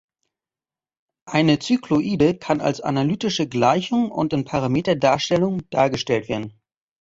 [1.27, 6.59] Eine Zykloide kann als analytische Gleichung und in Parameterdarstellung dargestellt werden.